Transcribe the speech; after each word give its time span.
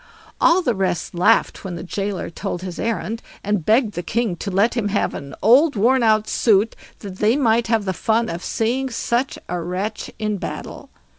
All 0.41 0.63
the 0.63 0.73
rest 0.73 1.13
laughed 1.13 1.63
when 1.63 1.75
the 1.75 1.83
gaoler 1.83 2.31
told 2.31 2.63
his 2.63 2.79
errand, 2.79 3.21
and 3.43 3.63
begged 3.63 3.93
the 3.93 4.01
king 4.01 4.35
to 4.37 4.49
let 4.49 4.73
him 4.75 4.87
have 4.87 5.13
an 5.13 5.35
old 5.43 5.75
worn 5.75 6.01
out 6.01 6.27
suit, 6.27 6.75
that 7.01 7.17
they 7.17 7.35
might 7.35 7.67
have 7.67 7.85
the 7.85 7.93
fun 7.93 8.27
of 8.27 8.43
seeing 8.43 8.89
such 8.89 9.37
a 9.47 9.61
wretch 9.61 10.09
in 10.17 10.37
battle. 10.37 10.89